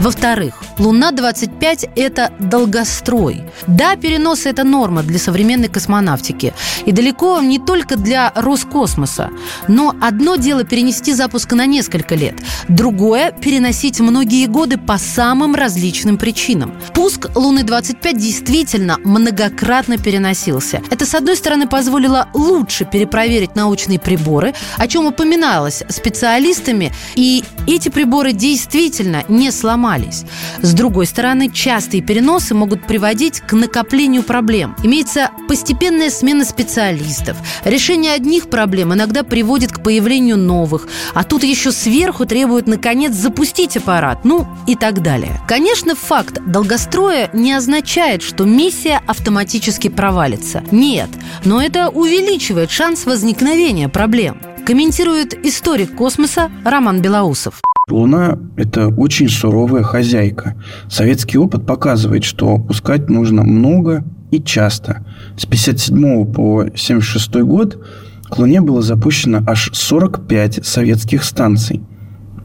Во-вторых, 0.00 0.54
Луна-25– 0.78 1.90
это 1.96 2.32
долгострой. 2.38 3.42
Да, 3.66 3.96
перенос– 3.96 4.44
это 4.46 4.64
норма 4.64 5.02
для 5.02 5.18
современной 5.18 5.68
космонавтики. 5.68 6.52
И 6.84 6.92
далеко 6.92 7.40
не 7.40 7.58
только 7.58 7.96
для 7.96 8.32
Роскосмоса. 8.34 9.30
Но 9.68 9.94
одно 10.00 10.36
дело 10.36 10.64
перенести 10.64 11.12
запуск 11.12 11.52
на 11.52 11.66
несколько 11.66 12.14
лет. 12.14 12.34
Другое– 12.68 13.32
переносить 13.40 14.00
многие 14.00 14.46
годы 14.46 14.76
по 14.78 14.98
самым 14.98 15.54
различным 15.54 16.18
причинам. 16.18 16.74
Пуск 16.92 17.28
Луны-25 17.34 18.14
действительно 18.14 18.98
многократно 19.04 19.96
переносился. 19.96 20.82
Это, 20.90 21.06
с 21.06 21.14
одной 21.14 21.36
стороны, 21.36 21.66
позволило 21.66 22.28
лучше 22.34 22.84
перепроверить 22.84 23.54
научные 23.54 23.98
приборы, 23.98 24.54
о 24.76 24.86
чем 24.86 25.06
упоминалось 25.06 25.82
специалистами, 25.88 26.92
и 27.14 27.44
эти 27.66 27.88
приборы 27.88 28.32
действительно 28.32 29.24
не 29.28 29.50
сломались. 29.84 30.24
С 30.62 30.72
другой 30.72 31.06
стороны, 31.06 31.50
частые 31.50 32.02
переносы 32.02 32.54
могут 32.54 32.86
приводить 32.86 33.40
к 33.40 33.52
накоплению 33.52 34.22
проблем. 34.22 34.74
Имеется 34.82 35.30
постепенная 35.46 36.08
смена 36.08 36.44
специалистов. 36.44 37.36
Решение 37.64 38.14
одних 38.14 38.48
проблем 38.48 38.94
иногда 38.94 39.22
приводит 39.22 39.72
к 39.72 39.82
появлению 39.82 40.38
новых, 40.38 40.88
а 41.12 41.22
тут 41.22 41.44
еще 41.44 41.70
сверху 41.70 42.24
требуют, 42.24 42.66
наконец, 42.66 43.12
запустить 43.12 43.76
аппарат, 43.76 44.24
ну 44.24 44.46
и 44.66 44.74
так 44.74 45.02
далее. 45.02 45.40
Конечно, 45.46 45.94
факт 45.94 46.40
долгостроя 46.46 47.28
не 47.34 47.52
означает, 47.52 48.22
что 48.22 48.44
миссия 48.44 49.02
автоматически 49.06 49.88
провалится. 49.88 50.62
Нет, 50.70 51.10
но 51.44 51.60
это 51.62 51.90
увеличивает 51.90 52.70
шанс 52.70 53.04
возникновения 53.04 53.88
проблем 53.90 54.40
комментирует 54.64 55.34
историк 55.44 55.94
космоса 55.94 56.50
Роман 56.64 57.02
Белоусов. 57.02 57.60
Луна– 57.90 58.38
это 58.56 58.88
очень 58.88 59.28
суровая 59.28 59.82
хозяйка. 59.82 60.54
Советский 60.88 61.36
опыт 61.36 61.66
показывает, 61.66 62.24
что 62.24 62.56
пускать 62.58 63.10
нужно 63.10 63.42
много 63.42 64.04
и 64.30 64.40
часто. 64.40 65.04
С 65.36 65.44
57 65.44 66.32
по 66.32 66.64
76 66.74 67.42
год 67.42 67.84
к 68.24 68.38
Луне 68.38 68.62
было 68.62 68.80
запущено 68.80 69.42
аж 69.46 69.70
45 69.74 70.64
советских 70.64 71.24
станций. 71.24 71.82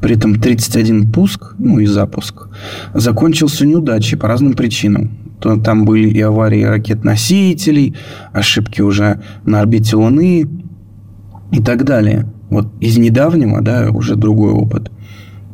При 0.01 0.17
этом 0.17 0.41
31 0.41 1.10
пуск, 1.10 1.55
ну 1.58 1.79
и 1.79 1.86
запуск, 1.86 2.50
закончился 2.93 3.65
неудачей 3.65 4.17
по 4.17 4.27
разным 4.27 4.55
причинам. 4.55 5.36
То 5.39 5.55
там 5.55 5.86
были 5.86 6.10
и 6.10 6.19
аварии 6.19 6.63
ракет-носителей, 6.63 7.96
ошибки 8.34 8.81
уже 8.81 9.22
на 9.46 9.62
орбите 9.62 9.96
Луны 9.96 10.50
и 11.53 11.63
так 11.63 11.86
далее. 11.86 12.27
Вот 12.50 12.67
из 12.81 12.98
недавнего, 12.98 13.62
да, 13.62 13.89
уже 13.89 14.17
другой 14.17 14.51
опыт– 14.51 14.91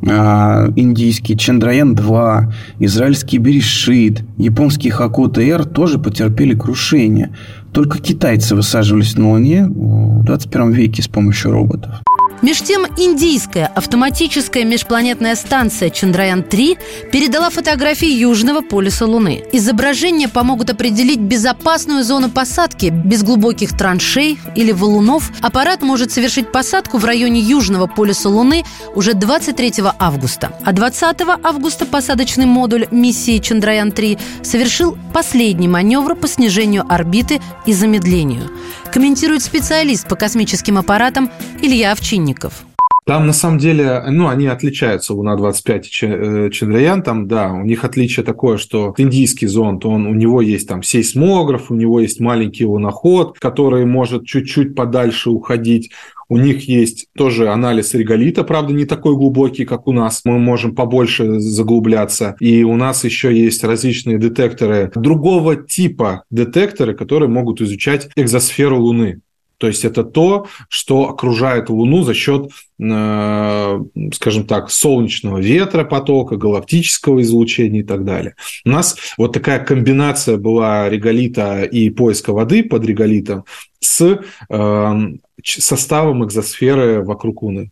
индийский 0.02 1.36
Чандраян-2, 1.36 2.54
израильский 2.80 3.38
Берешит, 3.38 4.24
японский 4.38 4.90
Хакота-Р 4.90 5.66
тоже 5.66 6.00
потерпели 6.00 6.56
крушение. 6.56 7.36
Только 7.74 8.00
китайцы 8.00 8.56
высаживались 8.56 9.18
на 9.18 9.32
Луне 9.32 9.66
в 9.66 10.24
21 10.24 10.72
веке 10.72 11.02
с 11.02 11.08
помощью 11.08 11.52
роботов. 11.52 12.05
Меж 12.46 12.62
тем, 12.62 12.86
индийская 12.96 13.66
автоматическая 13.74 14.66
межпланетная 14.66 15.36
станция 15.36 15.90
Чандраян-3 15.90 17.10
передала 17.12 17.50
фотографии 17.50 18.08
Южного 18.08 18.62
полюса 18.62 19.08
Луны. 19.08 19.44
Изображения 19.52 20.28
помогут 20.28 20.70
определить 20.70 21.20
безопасную 21.20 22.04
зону 22.04 22.30
посадки 22.30 22.92
без 22.94 23.24
глубоких 23.24 23.75
траншей 23.75 24.38
или 24.54 24.72
валунов. 24.72 25.32
Аппарат 25.42 25.82
может 25.82 26.12
совершить 26.12 26.52
посадку 26.52 27.00
в 27.00 27.06
районе 27.06 27.40
Южного 27.40 27.88
полюса 27.88 28.30
Луны 28.30 28.64
уже 28.94 29.16
23 29.16 29.74
августа. 29.98 30.52
А 30.64 30.72
20 30.72 31.22
августа 31.42 31.88
посадочный 31.88 32.46
модуль 32.46 32.86
миссии 32.92 33.40
Чандраян-3 33.40 34.20
совершил 34.44 34.96
последний 35.16 35.68
маневр 35.68 36.14
по 36.14 36.28
снижению 36.28 36.86
орбиты 36.88 37.42
и 37.66 37.74
замедлению. 37.74 38.52
Комментирует 38.96 39.44
специалист 39.44 40.08
по 40.08 40.16
космическим 40.16 40.78
аппаратам 40.78 41.30
Илья 41.62 41.92
Овчинников. 41.92 42.64
Там 43.06 43.28
на 43.28 43.34
самом 43.34 43.60
деле, 43.60 44.04
ну, 44.10 44.28
они 44.28 44.48
отличаются, 44.48 45.14
Луна-25 45.14 45.82
и 45.82 45.90
э, 46.02 46.50
Чандраян, 46.50 47.04
там, 47.04 47.28
да, 47.28 47.54
у 47.54 47.64
них 47.64 47.84
отличие 47.84 48.26
такое, 48.26 48.58
что 48.58 48.96
индийский 48.98 49.46
зонд, 49.46 49.86
он, 49.86 50.08
у 50.08 50.14
него 50.16 50.42
есть 50.42 50.68
там 50.68 50.82
сейсмограф, 50.82 51.70
у 51.70 51.76
него 51.76 52.00
есть 52.00 52.20
маленький 52.20 52.66
луноход, 52.66 53.38
который 53.40 53.86
может 53.86 54.26
чуть-чуть 54.26 54.74
подальше 54.74 55.30
уходить, 55.30 55.92
у 56.28 56.38
них 56.38 56.68
есть 56.68 57.08
тоже 57.16 57.50
анализ 57.50 57.94
реголита, 57.94 58.44
правда, 58.44 58.74
не 58.74 58.86
такой 58.86 59.16
глубокий, 59.16 59.66
как 59.66 59.88
у 59.88 59.92
нас. 59.92 60.22
Мы 60.26 60.40
можем 60.40 60.74
побольше 60.74 61.40
заглубляться. 61.40 62.36
И 62.40 62.64
у 62.64 62.76
нас 62.76 63.04
еще 63.04 63.36
есть 63.36 63.64
различные 63.64 64.18
детекторы 64.18 64.92
другого 64.96 65.56
типа 65.56 66.24
детекторы, 66.32 66.96
которые 66.96 67.30
могут 67.30 67.62
изучать 67.62 68.10
экзосферу 68.16 68.80
Луны. 68.80 69.22
То 69.58 69.68
есть 69.68 69.86
это 69.86 70.04
то, 70.04 70.48
что 70.70 71.10
окружает 71.10 71.70
Луну 71.70 72.04
за 72.04 72.14
счет, 72.14 72.52
э, 72.80 73.80
скажем 74.14 74.46
так, 74.46 74.70
солнечного 74.70 75.38
ветра 75.38 75.84
потока, 75.84 76.36
галактического 76.38 77.22
излучения 77.22 77.82
и 77.82 77.84
так 77.84 78.04
далее. 78.04 78.36
У 78.66 78.70
нас 78.70 78.98
вот 79.18 79.34
такая 79.34 79.64
комбинация 79.64 80.38
была 80.38 80.90
реголита 80.90 81.64
и 81.64 81.90
поиска 81.90 82.34
воды 82.34 82.64
под 82.64 82.86
реголитом 82.86 83.46
с 83.80 84.20
э, 84.50 84.96
составом 85.44 86.26
экзосферы 86.26 87.04
вокруг 87.04 87.44
Луны. 87.44 87.72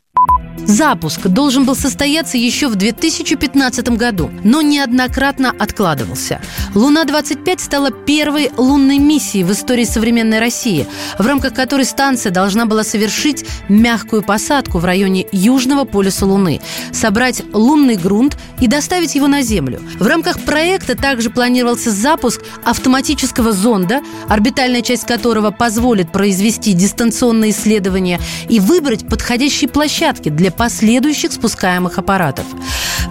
Запуск 0.65 1.27
должен 1.27 1.65
был 1.65 1.75
состояться 1.75 2.37
еще 2.37 2.67
в 2.67 2.75
2015 2.75 3.89
году, 3.89 4.31
но 4.43 4.61
неоднократно 4.61 5.53
откладывался. 5.57 6.39
«Луна-25» 6.73 7.59
стала 7.59 7.91
первой 7.91 8.49
лунной 8.55 8.97
миссией 8.97 9.43
в 9.43 9.51
истории 9.51 9.83
современной 9.83 10.39
России, 10.39 10.87
в 11.19 11.27
рамках 11.27 11.53
которой 11.53 11.85
станция 11.85 12.31
должна 12.31 12.65
была 12.65 12.83
совершить 12.83 13.45
мягкую 13.67 14.23
посадку 14.23 14.77
в 14.79 14.85
районе 14.85 15.25
Южного 15.31 15.83
полюса 15.83 16.25
Луны, 16.25 16.61
собрать 16.93 17.43
лунный 17.53 17.97
грунт 17.97 18.37
и 18.61 18.67
доставить 18.67 19.15
его 19.15 19.27
на 19.27 19.41
Землю. 19.41 19.81
В 19.99 20.07
рамках 20.07 20.39
проекта 20.39 20.95
также 20.95 21.29
планировался 21.29 21.91
запуск 21.91 22.41
автоматического 22.63 23.51
зонда, 23.51 24.01
орбитальная 24.29 24.81
часть 24.81 25.05
которого 25.05 25.51
позволит 25.51 26.11
произвести 26.11 26.71
дистанционные 26.73 27.51
исследования 27.51 28.19
и 28.47 28.59
выбрать 28.61 29.07
подходящие 29.07 29.69
площадки 29.69 30.12
для 30.21 30.51
последующих 30.51 31.31
спускаемых 31.31 31.97
аппаратов. 31.97 32.45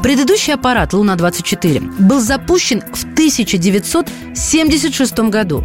Предыдущий 0.02 0.54
аппарат 0.54 0.92
«Луна-24» 0.92 2.02
был 2.02 2.20
запущен 2.20 2.82
в 2.92 3.04
1976 3.04 5.18
году. 5.30 5.64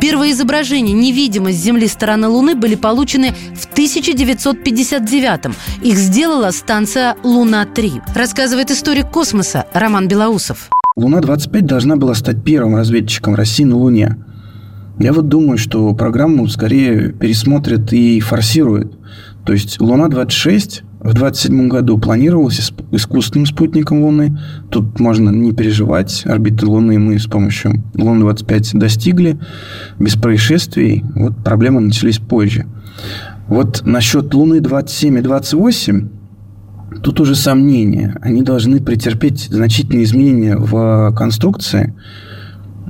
Первые 0.00 0.32
изображения 0.32 0.92
невидимость 0.92 1.58
Земли 1.58 1.86
стороны 1.86 2.28
Луны 2.28 2.56
были 2.56 2.74
получены 2.74 3.34
в 3.54 3.66
1959 3.72 5.54
Их 5.82 5.96
сделала 5.96 6.50
станция 6.50 7.16
«Луна-3», 7.22 8.02
рассказывает 8.14 8.70
историк 8.70 9.10
космоса 9.10 9.66
Роман 9.72 10.08
Белоусов. 10.08 10.70
Луна-25 10.96 11.60
должна 11.62 11.96
была 11.96 12.14
стать 12.14 12.42
первым 12.42 12.76
разведчиком 12.76 13.34
России 13.34 13.64
на 13.64 13.76
Луне. 13.76 14.16
Я 14.98 15.12
вот 15.12 15.28
думаю, 15.28 15.56
что 15.56 15.92
программу 15.94 16.46
скорее 16.48 17.12
пересмотрят 17.12 17.92
и 17.92 18.20
форсируют. 18.20 18.98
То 19.44 19.52
есть 19.52 19.80
Луна-26 19.80 20.82
в 21.00 21.14
27 21.14 21.68
году 21.68 21.98
планировалось 21.98 22.72
искусственным 22.92 23.46
спутником 23.46 24.02
Луны. 24.02 24.38
Тут 24.70 25.00
можно 25.00 25.30
не 25.30 25.52
переживать. 25.52 26.22
Орбиты 26.26 26.66
Луны 26.66 26.98
мы 26.98 27.18
с 27.18 27.26
помощью 27.26 27.82
Луны-25 27.94 28.78
достигли 28.78 29.38
без 29.98 30.14
происшествий. 30.14 31.04
Вот 31.16 31.36
проблемы 31.42 31.80
начались 31.80 32.18
позже. 32.18 32.66
Вот 33.48 33.82
насчет 33.84 34.32
Луны 34.32 34.60
27 34.60 35.18
и 35.18 35.22
28 35.22 36.08
тут 37.02 37.20
уже 37.20 37.34
сомнения. 37.34 38.16
Они 38.20 38.42
должны 38.42 38.80
претерпеть 38.80 39.48
значительные 39.50 40.04
изменения 40.04 40.56
в 40.56 41.12
конструкции, 41.16 41.94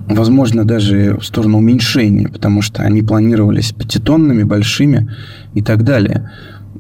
возможно, 0.09 0.65
даже 0.65 1.17
в 1.19 1.25
сторону 1.25 1.59
уменьшения, 1.59 2.29
потому 2.29 2.63
что 2.63 2.83
они 2.83 3.03
планировались 3.03 3.73
пятитонными, 3.73 4.43
большими 4.43 5.11
и 5.55 5.63
так 5.63 5.85
далее. 5.85 6.31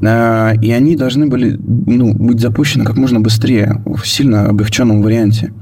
А, 0.05 0.53
и 0.61 0.71
они 0.71 0.97
должны 0.97 1.27
были 1.27 1.59
ну, 1.59 2.15
быть 2.15 2.41
запущены 2.41 2.85
как 2.85 2.97
можно 2.97 3.21
быстрее, 3.21 3.83
в 3.87 4.07
сильно 4.07 4.47
облегченном 4.47 5.03
варианте. 5.03 5.53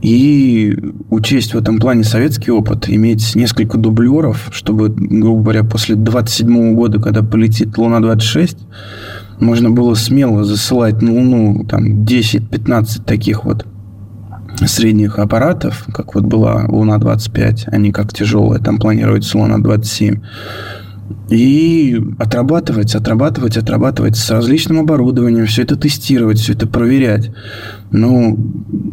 И 0.00 0.78
учесть 1.10 1.54
в 1.54 1.58
этом 1.58 1.78
плане 1.78 2.04
советский 2.04 2.52
опыт, 2.52 2.88
иметь 2.88 3.34
несколько 3.34 3.78
дублеров, 3.78 4.48
чтобы, 4.52 4.90
грубо 4.90 5.42
говоря, 5.42 5.64
после 5.64 5.96
27 5.96 6.74
года, 6.74 7.00
когда 7.00 7.22
полетит 7.22 7.76
Луна-26, 7.76 8.58
можно 9.40 9.70
было 9.70 9.94
смело 9.94 10.44
засылать 10.44 11.02
на 11.02 11.12
Луну 11.12 11.64
там 11.64 12.04
10-15 12.04 13.04
таких 13.04 13.44
вот 13.44 13.66
средних 14.66 15.18
аппаратов, 15.18 15.86
как 15.92 16.14
вот 16.14 16.24
была 16.24 16.64
Луна-25, 16.68 17.64
они 17.66 17.92
как 17.92 18.12
тяжелая, 18.12 18.60
там 18.60 18.78
планируется 18.78 19.38
Луна-27, 19.38 20.20
и 21.30 22.00
отрабатывать, 22.18 22.94
отрабатывать, 22.94 23.56
отрабатывать 23.56 24.16
с 24.16 24.30
различным 24.30 24.80
оборудованием, 24.80 25.46
все 25.46 25.62
это 25.62 25.76
тестировать, 25.76 26.38
все 26.38 26.54
это 26.54 26.66
проверять. 26.66 27.30
Ну, 27.90 28.38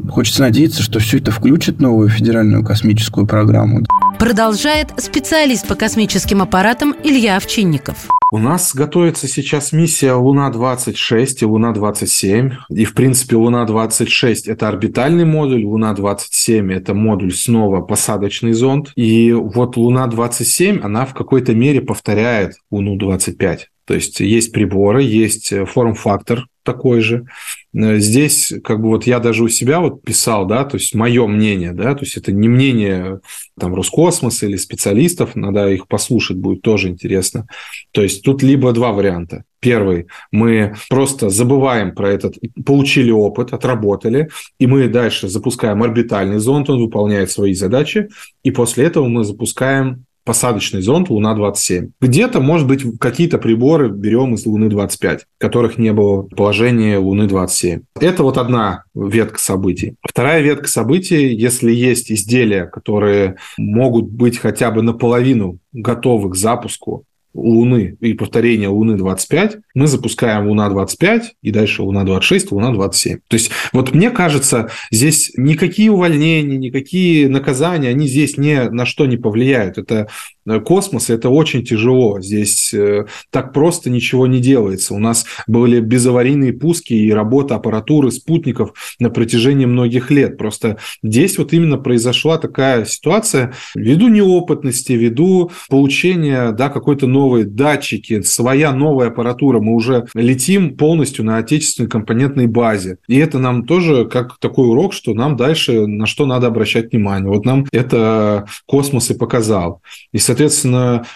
хочется 0.09 0.41
надеяться, 0.41 0.83
что 0.83 0.99
все 0.99 1.17
это 1.17 1.31
включит 1.31 1.79
новую 1.79 2.09
федеральную 2.09 2.63
космическую 2.63 3.25
программу. 3.25 3.85
Продолжает 4.19 4.93
специалист 4.97 5.67
по 5.67 5.75
космическим 5.75 6.41
аппаратам 6.41 6.95
Илья 7.03 7.35
Овчинников. 7.35 8.07
У 8.31 8.37
нас 8.37 8.73
готовится 8.73 9.27
сейчас 9.27 9.71
миссия 9.71 10.13
Луна-26 10.13 11.37
и 11.41 11.45
Луна-27. 11.45 12.51
И, 12.69 12.85
в 12.85 12.93
принципе, 12.93 13.35
Луна-26– 13.35 14.35
это 14.47 14.67
орбитальный 14.67 15.25
модуль, 15.25 15.63
Луна-27– 15.63 16.73
это 16.75 16.93
модуль 16.93 17.33
снова 17.33 17.81
посадочный 17.81 18.53
зонд. 18.53 18.91
И 18.95 19.31
вот 19.31 19.77
Луна-27, 19.77 20.81
она 20.81 21.05
в 21.05 21.13
какой-то 21.13 21.53
мере 21.53 21.81
повторяет 21.81 22.55
Луну-25. 22.71 23.59
То 23.85 23.93
есть 23.93 24.19
есть 24.19 24.51
приборы, 24.51 25.03
есть 25.03 25.53
форм-фактор 25.67 26.47
такой 26.65 26.99
же. 26.99 27.25
Э, 27.73 27.99
здесь, 27.99 28.53
как 28.63 28.81
бы 28.81 28.89
вот 28.89 29.07
я 29.07 29.19
даже 29.19 29.43
у 29.43 29.47
себя 29.47 29.79
вот 29.79 30.01
писал, 30.01 30.45
да, 30.45 30.65
то 30.65 30.75
есть 30.75 30.93
мое 30.95 31.25
мнение, 31.27 31.71
да, 31.71 31.93
то 31.93 32.03
есть 32.03 32.17
это 32.17 32.33
не 32.33 32.49
мнение 32.49 33.21
там 33.57 33.73
Роскосмоса 33.73 34.47
или 34.47 34.57
специалистов, 34.57 35.35
надо 35.35 35.69
их 35.69 35.87
послушать, 35.87 36.37
будет 36.37 36.61
тоже 36.61 36.89
интересно. 36.89 37.47
То 37.91 38.01
есть 38.01 38.23
тут 38.23 38.43
либо 38.43 38.73
два 38.73 38.91
варианта. 38.91 39.43
Первый, 39.59 40.07
мы 40.31 40.75
просто 40.89 41.29
забываем 41.29 41.95
про 41.95 42.09
этот, 42.09 42.35
получили 42.65 43.11
опыт, 43.11 43.53
отработали, 43.53 44.29
и 44.59 44.67
мы 44.67 44.87
дальше 44.89 45.27
запускаем 45.27 45.81
орбитальный 45.81 46.39
зонд, 46.39 46.69
он 46.69 46.79
выполняет 46.79 47.31
свои 47.31 47.53
задачи, 47.53 48.09
и 48.43 48.51
после 48.51 48.85
этого 48.85 49.07
мы 49.07 49.23
запускаем 49.23 50.05
посадочный 50.25 50.81
зонд 50.81 51.09
Луна-27. 51.09 51.91
Где-то, 52.01 52.41
может 52.41 52.67
быть, 52.67 52.83
какие-то 52.99 53.37
приборы 53.37 53.89
берем 53.89 54.33
из 54.33 54.45
Луны-25, 54.45 55.21
которых 55.37 55.77
не 55.77 55.93
было 55.93 56.23
в 56.23 56.29
положении 56.29 56.95
Луны-27. 56.95 57.83
Это 58.01 58.23
вот 58.23 58.37
одна 58.37 58.83
ветка 58.93 59.39
событий. 59.39 59.95
Вторая 60.01 60.41
ветка 60.41 60.67
событий, 60.67 61.33
если 61.33 61.71
есть 61.71 62.11
изделия, 62.11 62.65
которые 62.65 63.37
могут 63.57 64.09
быть 64.09 64.37
хотя 64.37 64.71
бы 64.71 64.81
наполовину 64.81 65.59
готовы 65.71 66.31
к 66.31 66.35
запуску, 66.35 67.05
Луны 67.35 67.97
и 67.99 68.13
повторение 68.13 68.69
Луны-25, 68.69 69.59
мы 69.75 69.87
запускаем 69.87 70.47
Луна-25 70.47 71.21
и 71.41 71.51
дальше 71.51 71.83
Луна-26, 71.83 72.47
Луна-27. 72.51 73.19
То 73.27 73.33
есть 73.35 73.51
вот 73.73 73.93
мне 73.93 74.09
кажется, 74.09 74.69
здесь 74.89 75.33
никакие 75.35 75.91
увольнения, 75.91 76.57
никакие 76.57 77.27
наказания, 77.27 77.89
они 77.89 78.07
здесь 78.07 78.37
ни 78.37 78.55
на 78.69 78.85
что 78.85 79.05
не 79.05 79.17
повлияют. 79.17 79.77
Это 79.77 80.07
э, 80.47 80.59
космоса, 80.59 81.13
это 81.13 81.29
очень 81.29 81.63
тяжело. 81.63 82.19
Здесь 82.21 82.73
э, 82.73 83.05
так 83.29 83.53
просто 83.53 83.89
ничего 83.89 84.27
не 84.27 84.39
делается. 84.39 84.93
У 84.93 84.99
нас 84.99 85.25
были 85.47 85.79
безаварийные 85.79 86.53
пуски 86.53 86.93
и 86.93 87.11
работа 87.11 87.55
аппаратуры, 87.55 88.11
спутников 88.11 88.73
на 88.99 89.09
протяжении 89.09 89.65
многих 89.65 90.11
лет. 90.11 90.37
Просто 90.37 90.77
здесь 91.03 91.37
вот 91.37 91.53
именно 91.53 91.77
произошла 91.77 92.37
такая 92.37 92.85
ситуация 92.85 93.53
ввиду 93.75 94.07
неопытности, 94.07 94.93
ввиду 94.93 95.51
получения 95.69 96.51
да, 96.51 96.69
какой-то 96.69 97.07
новой 97.07 97.43
датчики, 97.43 98.21
своя 98.21 98.71
новая 98.71 99.07
аппаратура. 99.07 99.59
Мы 99.59 99.73
уже 99.73 100.07
летим 100.13 100.75
полностью 100.77 101.25
на 101.25 101.37
отечественной 101.37 101.89
компонентной 101.89 102.47
базе. 102.47 102.97
И 103.07 103.17
это 103.17 103.39
нам 103.39 103.65
тоже 103.65 104.05
как 104.05 104.37
такой 104.39 104.67
урок, 104.67 104.93
что 104.93 105.13
нам 105.13 105.37
дальше 105.37 105.87
на 105.87 106.05
что 106.05 106.25
надо 106.25 106.47
обращать 106.47 106.91
внимание. 106.91 107.29
Вот 107.29 107.45
нам 107.45 107.65
это 107.71 108.45
космос 108.65 109.11
и 109.11 109.13
показал. 109.13 109.81
И, 110.11 110.17
соответственно, 110.17 110.34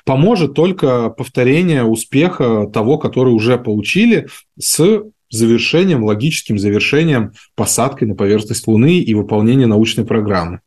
поможет 0.06 0.54
только 0.54 1.10
повторение 1.10 1.84
успеха 1.84 2.70
того, 2.74 2.98
который 2.98 3.34
уже 3.34 3.58
получили 3.58 4.28
с 4.58 5.04
завершением, 5.30 6.04
логическим 6.04 6.58
завершением 6.58 7.34
посадкой 7.56 8.08
на 8.08 8.16
поверхность 8.16 8.68
Луны 8.68 9.00
и 9.00 9.14
выполнения 9.14 9.68
научной 9.68 10.06
программы. 10.06 10.62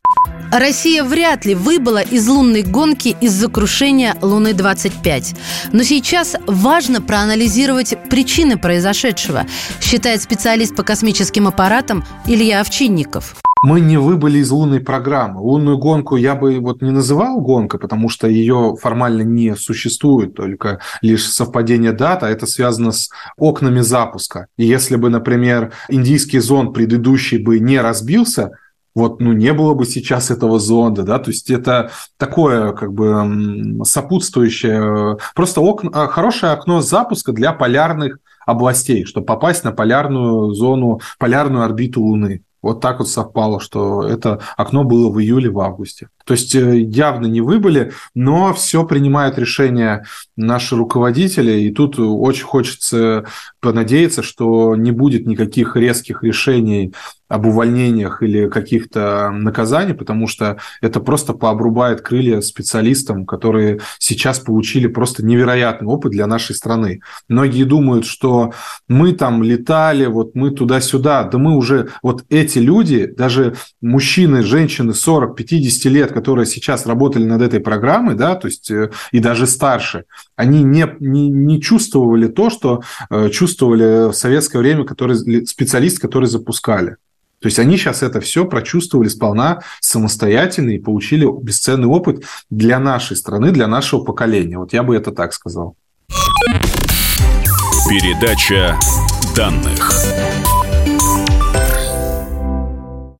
Россия 0.53 1.03
вряд 1.03 1.47
ли 1.47 1.55
выбыла 1.55 2.03
из 2.03 2.29
лунной 2.29 2.63
гонки 2.63 3.17
из-за 3.23 3.49
крушения 3.49 4.17
Луны-25. 4.21 5.35
Но 5.73 5.83
сейчас 5.83 6.37
важно 6.47 7.01
проанализировать 7.01 7.97
причины 8.11 8.59
произошедшего, 8.59 9.47
считает 9.81 10.21
специалист 10.21 10.77
по 10.77 10.83
космическим 10.83 11.49
аппаратам 11.49 12.05
Илья 12.27 12.61
Овчинников 12.61 13.35
мы 13.65 13.81
не 13.81 13.97
выбыли 13.97 14.39
из 14.39 14.51
лунной 14.51 14.81
программы. 14.81 15.41
Лунную 15.41 15.79
гонку 15.79 16.17
я 16.17 16.35
бы 16.35 16.59
вот 16.59 16.83
не 16.83 16.91
называл 16.91 17.41
гонкой, 17.41 17.79
потому 17.79 18.09
что 18.09 18.27
ее 18.27 18.75
формально 18.81 19.23
не 19.23 19.55
существует, 19.55 20.35
только 20.35 20.81
лишь 21.01 21.25
совпадение 21.25 21.93
дат, 21.93 22.25
а 22.25 22.29
это 22.29 22.47
связано 22.47 22.91
с 22.91 23.09
окнами 23.37 23.79
запуска. 23.79 24.49
И 24.57 24.65
если 24.67 24.97
бы, 24.97 25.11
например, 25.11 25.73
индийский 25.89 26.41
зонд 26.41 26.75
предыдущий 26.75 27.39
бы 27.39 27.61
не 27.61 27.81
разбился, 27.81 28.59
вот, 28.95 29.21
ну, 29.21 29.33
не 29.33 29.53
было 29.53 29.75
бы 29.75 29.87
сейчас 29.87 30.31
этого 30.31 30.59
зонда, 30.59 31.03
да, 31.03 31.19
то 31.19 31.31
есть 31.31 31.51
это 31.51 31.91
такое, 32.19 32.73
как 32.73 32.93
бы, 32.93 33.85
сопутствующее, 33.85 35.19
просто 35.35 35.61
окно, 35.61 35.91
а, 35.95 36.07
хорошее 36.09 36.53
окно 36.53 36.81
запуска 36.81 37.33
для 37.33 37.53
полярных 37.53 38.19
областей, 38.45 39.05
чтобы 39.05 39.27
попасть 39.27 39.65
на 39.65 39.73
полярную 39.73 40.53
зону, 40.53 41.01
полярную 41.19 41.65
орбиту 41.65 42.03
Луны. 42.03 42.43
Вот 42.61 42.81
так 42.81 43.01
вот 43.01 43.09
совпало, 43.09 43.61
что 43.61 44.07
это 44.07 44.41
окно 44.57 44.85
было 44.85 45.11
в 45.11 45.21
июле, 45.21 45.51
в 45.51 45.59
августе. 45.59 46.09
То 46.25 46.33
есть 46.33 46.55
э, 46.55 46.81
явно 46.81 47.27
не 47.27 47.41
выбыли, 47.41 47.93
но 48.15 48.53
все 48.55 48.85
принимают 48.85 49.39
решения 49.39 50.05
наши 50.37 50.77
руководители, 50.77 51.61
и 51.61 51.71
тут 51.71 51.99
очень 51.99 52.45
хочется 52.45 53.25
понадеяться, 53.61 54.23
что 54.23 54.77
не 54.77 54.91
будет 54.91 55.27
никаких 55.27 55.77
резких 55.77 56.23
решений 56.23 56.93
об 57.33 57.47
увольнениях 57.47 58.23
или 58.23 58.47
каких-то 58.51 59.31
наказаний, 59.31 59.95
потому 59.95 60.27
что 60.27 60.59
это 60.83 61.01
просто 61.01 61.33
пообрубает 61.33 62.03
крылья 62.03 62.43
специалистам, 62.43 63.25
которые 63.25 63.81
сейчас 63.99 64.39
получили 64.39 64.87
просто 64.87 65.25
невероятный 65.25 65.89
опыт 65.89 66.13
для 66.13 66.27
нашей 66.27 66.55
страны. 66.55 67.01
Многие 67.29 67.65
думают, 67.65 68.05
что 68.05 68.53
мы 68.87 69.13
там 69.13 69.43
летали, 69.43 70.05
вот 70.05 70.35
мы 70.35 70.51
туда-сюда, 70.51 71.25
да 71.25 71.39
мы 71.39 71.57
уже, 71.57 71.89
вот 72.03 72.23
эти 72.29 72.59
люди, 72.59 73.07
даже 73.07 73.55
мужчины, 73.81 74.43
женщины 74.43 74.91
40-50 74.91 75.89
лет, 75.89 76.12
которые 76.13 76.47
сейчас 76.47 76.87
работали 76.87 77.25
над 77.25 77.43
этой 77.43 77.61
программой, 77.61 78.15
да, 78.15 78.35
то 78.35 78.49
есть 78.49 78.71
э, 78.71 78.91
и 79.11 79.19
даже 79.19 79.47
старше, 79.47 80.05
они 80.37 80.63
не, 80.63 80.87
не, 81.01 81.29
не 81.29 81.61
чувствовали 81.61 82.29
то, 82.29 82.51
что 82.51 82.83
э, 83.11 83.31
чувствовали 83.31 84.11
в 84.11 84.13
советское 84.13 84.59
время 84.59 84.85
которые, 84.85 85.47
специалисты, 85.47 86.01
которые 86.01 86.29
запускали. 86.29 86.97
То 87.41 87.49
есть 87.49 87.59
они 87.59 87.77
сейчас 87.77 88.05
это 88.05 88.21
все 88.21 88.45
прочувствовали 88.45 89.09
сполна 89.09 89.63
самостоятельно 89.81 90.71
и 90.71 90.79
получили 90.79 91.27
бесценный 91.43 91.89
опыт 91.89 92.23
для 92.51 92.79
нашей 92.79 93.17
страны, 93.17 93.51
для 93.51 93.67
нашего 93.67 94.05
поколения. 94.05 94.59
Вот 94.59 94.73
я 94.73 94.85
бы 94.85 94.95
это 94.95 95.11
так 95.11 95.33
сказал. 95.33 95.77
Передача 97.89 98.79
данных. 99.35 100.02